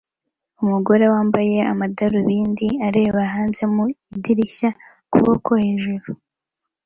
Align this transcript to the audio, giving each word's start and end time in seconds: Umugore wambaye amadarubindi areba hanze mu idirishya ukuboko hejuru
Umugore 0.63 1.05
wambaye 1.13 1.57
amadarubindi 1.71 2.67
areba 2.87 3.19
hanze 3.33 3.61
mu 3.73 3.83
idirishya 4.15 4.69
ukuboko 5.05 5.49
hejuru 5.63 6.09